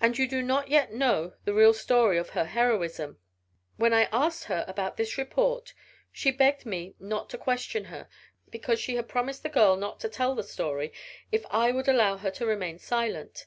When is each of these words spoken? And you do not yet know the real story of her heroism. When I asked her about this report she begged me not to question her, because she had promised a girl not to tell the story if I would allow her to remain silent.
And 0.00 0.18
you 0.18 0.26
do 0.26 0.42
not 0.42 0.66
yet 0.70 0.92
know 0.92 1.34
the 1.44 1.54
real 1.54 1.72
story 1.72 2.18
of 2.18 2.30
her 2.30 2.46
heroism. 2.46 3.20
When 3.76 3.94
I 3.94 4.08
asked 4.10 4.46
her 4.46 4.64
about 4.66 4.96
this 4.96 5.16
report 5.16 5.72
she 6.10 6.32
begged 6.32 6.66
me 6.66 6.96
not 6.98 7.30
to 7.30 7.38
question 7.38 7.84
her, 7.84 8.08
because 8.50 8.80
she 8.80 8.96
had 8.96 9.08
promised 9.08 9.44
a 9.44 9.48
girl 9.48 9.76
not 9.76 10.00
to 10.00 10.08
tell 10.08 10.34
the 10.34 10.42
story 10.42 10.92
if 11.30 11.46
I 11.48 11.70
would 11.70 11.86
allow 11.86 12.16
her 12.16 12.30
to 12.32 12.44
remain 12.44 12.80
silent. 12.80 13.46